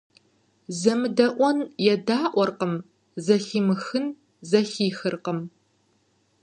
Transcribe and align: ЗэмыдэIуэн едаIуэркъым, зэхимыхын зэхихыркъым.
ЗэмыдэIуэн 0.79 1.57
едаIуэркъым, 1.93 2.73
зэхимыхын 3.25 4.05
зэхихыркъым. 4.49 5.39